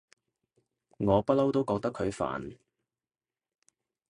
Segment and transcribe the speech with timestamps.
[0.97, 2.57] 我不嬲都覺得佢煩